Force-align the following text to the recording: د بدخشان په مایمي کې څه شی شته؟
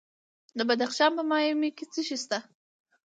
د 0.57 0.59
بدخشان 0.69 1.11
په 1.17 1.23
مایمي 1.29 1.69
کې 1.77 1.85
څه 1.91 2.01
شی 2.07 2.17
شته؟ 2.23 2.37